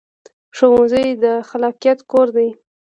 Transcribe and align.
ښوونځی 0.55 1.07
د 1.23 1.25
خلاقیت 1.49 1.99
کور 2.11 2.27
دی 2.35 2.49